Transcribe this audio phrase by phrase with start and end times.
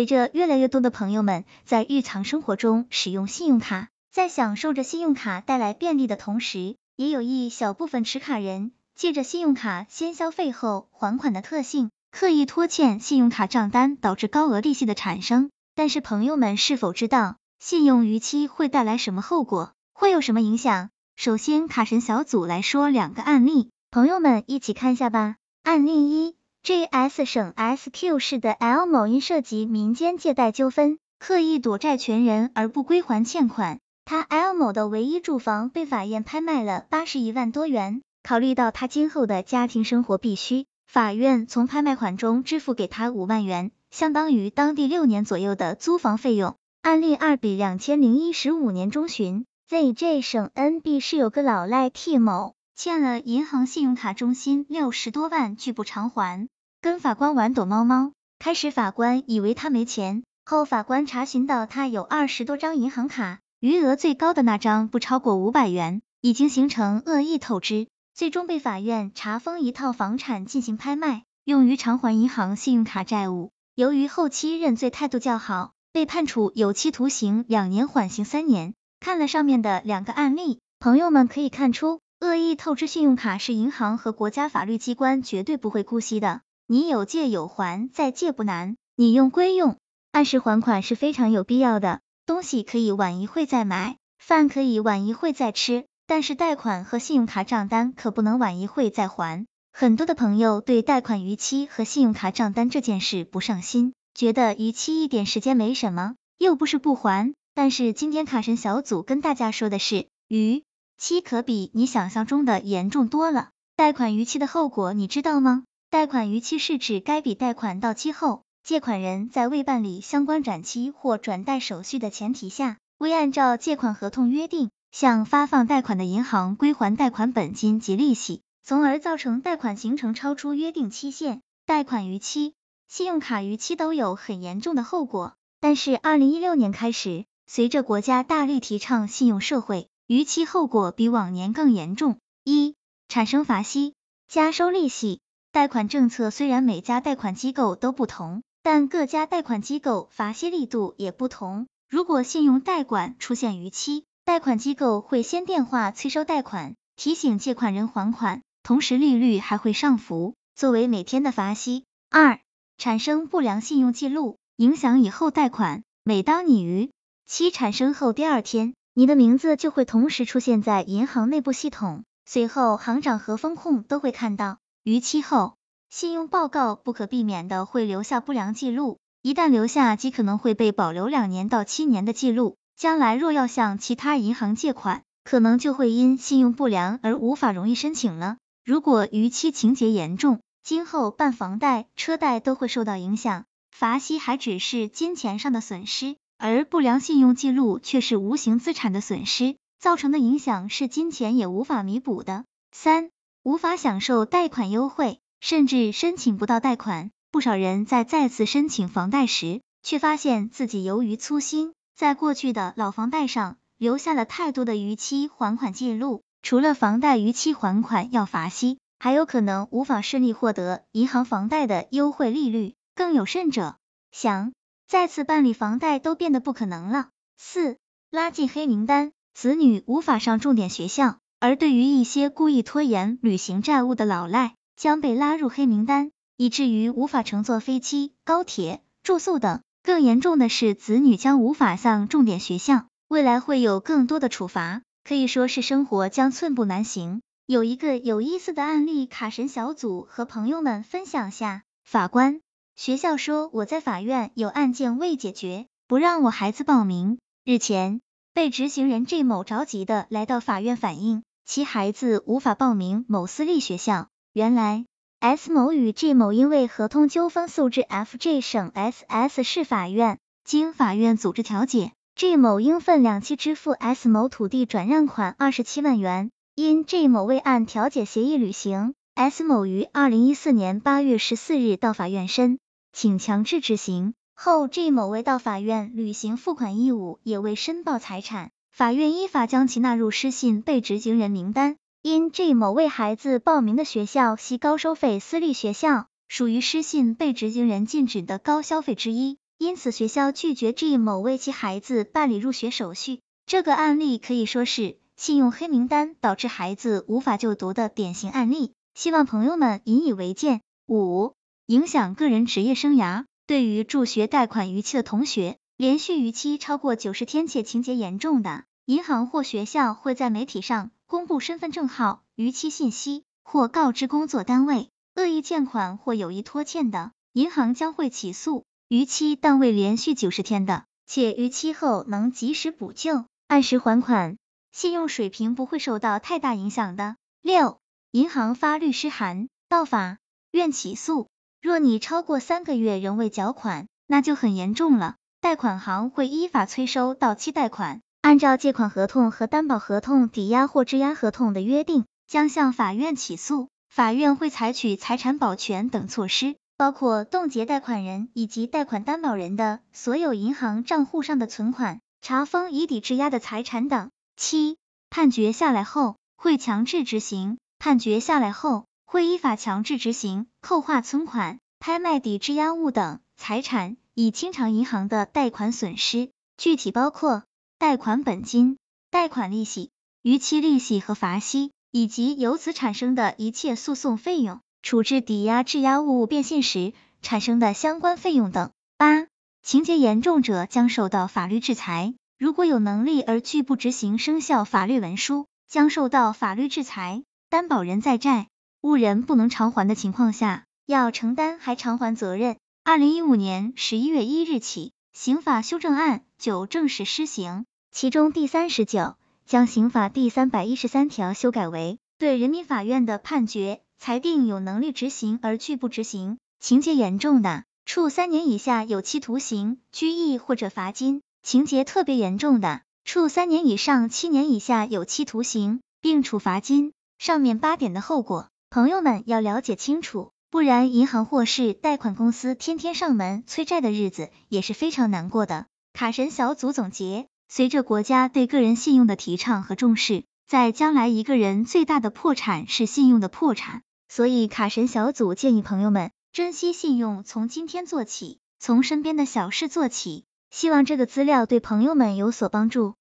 [0.00, 15.50] 随着越来越多的朋友们在日常生活中使用信用卡，在享受着信用卡带来便利的同时，也有一小部分持卡人借着信用卡先消费后还款的特性，刻意拖欠信用卡账单，导致高额利息的产生。
[15.74, 19.74] 但是朋友们是否知道，信用逾期会带来什么后果？
[19.92, 20.88] 会有什么影响？
[21.14, 25.36] 首先，卡神小组来说两个案例，朋友们一起看一下吧。
[25.62, 38.02] 案例一，JS 省 SQ 市的 L 某因涉及民间借贷纠纷，刻意躲债权人而不归还欠款，他 L 某的唯一住房被法院拍卖了八十一万多元。
[38.22, 46.56] 考虑到他今后的家庭生活必须，法院从拍卖款中支付给他五万元，相当于当地六年左右的租房费用。
[46.82, 49.44] 案例二，比两千零一十五年中旬。
[49.70, 56.48] ZJ 省 NB 市有个老赖 T 某欠了银行信用卡中心六十多万拒不偿还，
[56.80, 58.12] 跟法官玩躲猫猫。
[58.38, 73.50] 开始法官以为他没钱，后法官查询到他有二十多张银行卡，余额最高的那张不超过五百元，已经形成恶意透支，最终被法院查封一套房产进行拍卖，用于偿还银行信用卡债务。
[73.74, 78.72] 由于后期认罪态度较好，被判处有期徒刑两年，缓刑三年。
[79.00, 86.42] 看了上面的两个案例，朋友们可以看出，恶意透支信用卡是银行和国家法律机关绝对不会姑息的。
[86.66, 89.78] 你有借有还，再借不难，你用归用，
[90.12, 92.00] 按时还款是非常有必要的。
[92.26, 99.46] 东西可以晚一会再买，饭可以晚一会再吃，但是贷款和信用卡账单可不能晚一会再还。
[99.72, 107.32] 很多的朋友对贷款逾期和信用卡账单这件事不上心，觉得逾期一点时间没什么，又不是不还。
[107.54, 110.62] 但是今天卡神小组跟大家说的是，逾
[111.00, 113.48] 期可比你想象中的严重多了。
[113.74, 115.64] 贷款逾期的后果你知道吗？
[115.88, 131.40] 贷款逾期是指该笔贷款到期后，借款人在未办理相关展期或转贷手续的前提下，未按照借款合同约定向发放贷款的银行归还贷款本金及利息，从而造成贷款形成超出约定期限。
[131.64, 132.52] 贷款逾期、
[132.88, 135.32] 信用卡逾期都有很严重的后果。
[135.62, 137.24] 但是二零一六年开始。
[137.52, 142.18] 随着国家大力提倡信用社会，逾期后果比往年更严重。
[142.42, 142.74] 一、
[143.06, 143.94] 产生罚息、
[144.26, 145.20] 加收利息。
[145.52, 151.68] 贷款政策虽然每家贷款机构都不同，但各家贷款机构罚息力度也不同。
[151.88, 161.84] 如果信用贷款出现逾期，贷款机构会先电话催收贷款，提醒借款人还款，同时利率还会上浮，作为每天的罚息。
[162.10, 162.40] 二、
[162.78, 165.84] 产生不良信用记录，影响以后贷款。
[166.02, 166.90] 每当你逾
[167.28, 174.58] 期产生后，第二天你的名字就会同时出现在银行内部系统，随后行长和风控都会看到。
[174.82, 175.54] 逾期后，
[175.88, 182.58] 信用报告不可避免的会留下不良记录，一旦留下，极可能会被保留两年到七年的记录。
[182.76, 188.36] 将来若要向其他银行借款，可能就会因信用不良而无法容易申请了。
[188.66, 193.46] 如果逾期情节严重，今后办房贷、车贷都会受到影响。
[193.70, 196.16] 罚息还只是金钱上的损失。
[196.40, 202.46] 而不良信用记录却是无形资产的损失，造成的影响是金钱也无法弥补的。
[202.72, 203.10] 三、
[203.42, 207.10] 无法享受贷款优惠，甚至申请不到贷款。
[207.30, 216.22] 不少人在再次申请房贷时，却发现自己由于粗心，在过去的老房贷上留下了太多的逾期还款记录。
[216.42, 222.72] 除了房贷逾期还款要罚息，还有可能无法顺利获得银行房贷的优惠利率。
[222.94, 223.76] 更有甚者，
[224.10, 224.52] 想。
[224.90, 227.10] 再次办理房贷都变得不可能了。
[227.38, 227.76] 四、
[228.10, 239.60] 拉进黑名单，子女无法上重点学校，而对于一些故意拖延履行债务的老赖，将被拉入黑名单，以至于无法乘坐飞机、高铁、住宿等。
[239.84, 247.22] 更严重的是，子女将无法上重点学校，未来会有更多的处罚，可以说是生活将寸步难行。
[247.46, 252.40] 有一个有意思的案例，卡神小组和朋友们分享下，法官。
[252.80, 257.18] 学校说我在法院有案件未解决，不让我孩子报名。
[257.44, 258.00] 日前，
[258.32, 264.08] 被执行人 J 某着急的来到法院反映，其孩子无法报名某私立学校。
[264.32, 264.86] 原来
[265.18, 276.30] ，S 某与 J 某因为合同纠纷诉至 FJ 省 SS 市法院，经法院组织调解，J 某应分两期支付 S 某土地转让款二十七万元。
[276.54, 282.58] 因 J 某未按调解协议履行，S 某于二零一四年八月十四日到法院申。
[282.92, 291.76] 请强制执行后，G 某未到法院履行付款义务，也未申报财产，法院依法将其纳入失信被执行人名单。
[292.02, 303.20] 因 G 某为孩子报名的学校系高收费私立学校，属于失信被执行人禁止的高消费之一，因此学校拒绝 G 某为其孩子办理入学手续。
[303.44, 310.60] 这个案例可以说是信用黑名单导致孩子无法就读的典型案例，希望朋友们引以为戒。
[310.88, 311.34] 五、
[311.70, 313.26] 影响个人职业生涯。
[313.46, 324.88] 对于助学贷款逾期的同学，连续逾期超过九十天且情节严重的，银行或学校会在媒体上公布身份证号逾期信息，或告知工作单位。
[325.14, 328.64] 恶意欠款或有意拖欠的，银行将会起诉。
[328.88, 334.38] 逾期但未连续九十天的，且逾期后能及时补救，按时还款，
[334.72, 337.14] 信用水平不会受到太大影响的。
[337.42, 337.78] 六、
[338.10, 340.18] 银行发律师函到法
[340.50, 341.28] 院起诉，
[341.60, 353.68] 若你超过三个月仍未缴款，那就很严重了，贷款行会依法催收到期贷款，按照借款合同和担保合同、抵押或质押合同的约定，将向法院起诉。
[353.90, 364.10] 法院会采取财产保全等措施，包括冻结贷款人以及贷款担保人的所有银行账户上的存款，查封已抵质押的财产等。
[364.36, 364.78] 七、
[365.10, 376.30] 判决下来后会强制执行，判决下来后会依法强制执行扣划存款、拍卖抵质押物等财产，以清偿银行的贷款损失。
[376.56, 377.42] 具体包括
[377.76, 378.78] 贷款本金、
[379.10, 379.90] 贷款利息、
[380.22, 381.72] 逾期利息和罚息。
[381.90, 388.70] 以及由此产生的一切诉讼费用、处置抵押质押物变现时产生的相关费用等。
[388.96, 389.26] 八、
[389.60, 397.24] 情节严重者将受到法律制裁，如果有能力而拒不执行生效法律文书，将受到法律制裁。
[397.48, 398.46] 担保人在债
[398.82, 402.56] 务人不能偿还的情况下，要承担还偿还责任。
[402.82, 409.16] 二零一五年十一月一日起，刑法修正案九正式施行，其中第三十九。
[409.46, 426.92] 将刑法第三百一十三条修改为，对人民法院的判决裁定有能力执行而拒不执行，情节严重的，处三年以下有期徒刑、拘役或者罚金；情节特别严重的，处三年以上七年以下有期徒刑，并处罚金。
[427.18, 435.66] 上面八点的后果，朋友们要了解清楚，不然银行或是贷款公司天天上门催债的日子也是非常难过的。
[435.92, 437.26] 卡神小组总结。
[437.48, 450.26] 随着国家对个人信用的提倡和重视，在将来一个人最大的破产是信用的破产，所以卡神小组建议朋友们珍惜信用，从今天做起，从身边的小事做起。
[450.52, 452.94] 希望这个资料对朋友们有所帮助。